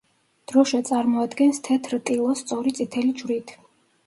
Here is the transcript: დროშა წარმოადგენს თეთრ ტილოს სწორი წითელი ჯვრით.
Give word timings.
დროშა 0.51 0.79
წარმოადგენს 0.87 1.59
თეთრ 1.69 1.93
ტილოს 2.09 2.43
სწორი 2.45 2.75
წითელი 2.81 3.15
ჯვრით. 3.23 3.55